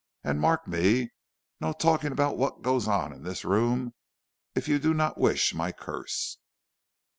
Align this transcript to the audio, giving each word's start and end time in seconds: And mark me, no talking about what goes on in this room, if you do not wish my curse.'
And 0.23 0.41
mark 0.41 0.67
me, 0.67 1.11
no 1.59 1.73
talking 1.73 2.11
about 2.11 2.35
what 2.35 2.63
goes 2.63 2.87
on 2.87 3.13
in 3.13 3.21
this 3.21 3.45
room, 3.45 3.93
if 4.55 4.67
you 4.67 4.79
do 4.79 4.95
not 4.95 5.19
wish 5.19 5.53
my 5.53 5.71
curse.' 5.71 6.39